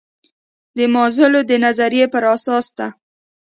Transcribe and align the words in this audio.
د 0.77 0.79
مازلو 0.93 1.41
د 1.49 1.51
نظریې 1.65 2.05
پر 2.13 2.23
اساس 2.35 2.65
ده. 2.77 2.87